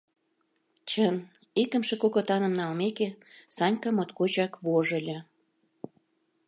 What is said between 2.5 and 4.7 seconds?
налмеке, Санька моткочак